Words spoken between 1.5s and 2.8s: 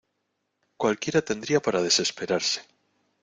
para desesperarse!